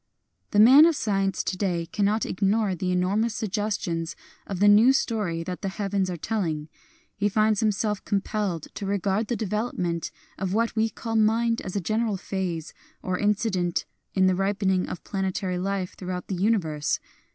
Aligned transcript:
The 0.49 0.59
man 0.59 0.87
of 0.87 0.95
science 0.95 1.43
to 1.43 1.55
day 1.55 1.85
cannot 1.85 2.25
ignore 2.25 2.73
the 2.73 2.91
enormous 2.91 3.35
suggestions 3.35 4.15
of 4.47 4.57
the 4.59 4.67
new 4.67 4.93
story 4.93 5.43
that 5.43 5.61
the 5.61 5.69
heavens 5.69 6.09
are 6.09 6.17
telling. 6.17 6.69
He 7.15 7.29
finds 7.29 7.59
himself 7.59 8.03
compelled 8.03 8.63
to 8.73 8.87
regard 8.87 9.27
the 9.27 9.35
development 9.35 10.09
of 10.39 10.55
what 10.55 10.75
we 10.75 10.89
call 10.89 11.15
mind 11.15 11.61
as 11.61 11.75
a 11.75 11.79
general 11.81 12.17
phase 12.17 12.73
or 13.03 13.19
incident 13.19 13.85
in 14.15 14.25
the 14.25 14.33
ripening 14.33 14.89
of 14.89 15.03
planetary 15.03 15.59
life 15.59 15.93
throughout 15.95 16.29
the 16.29 16.35
universe. 16.35 16.99